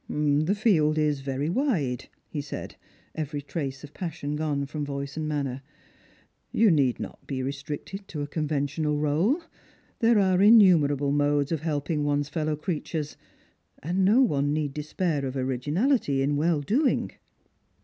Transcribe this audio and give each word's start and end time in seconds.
"The 0.09 0.55
field 0.57 0.97
is 0.97 1.19
very 1.21 1.47
wide," 1.47 2.07
he 2.27 2.41
said, 2.41 2.75
every 3.13 3.39
trace 3.39 3.83
of 3.83 3.93
passion 3.93 4.35
gone 4.35 4.65
from 4.65 4.83
voice 4.83 5.15
and 5.15 5.27
manner." 5.27 5.61
You 6.61 6.71
need 6.71 6.99
not 6.99 7.27
be 7.27 7.43
restricted 7.43 8.07
to 8.07 8.23
a 8.23 8.27
con 8.27 8.47
ventional 8.47 8.99
role. 8.99 9.43
There 9.99 10.17
are 10.17 10.41
innumerable 10.41 11.11
modes 11.11 11.51
of 11.51 11.61
helping 11.61 12.03
one's 12.03 12.29
fellow 12.29 12.55
creatures, 12.55 13.15
and 13.83 14.03
no 14.03 14.21
one 14.23 14.51
need 14.53 14.73
despair 14.73 15.23
of 15.23 15.35
originaUty 15.35 16.21
in 16.21 16.35
well 16.35 16.61
doing." 16.61 17.11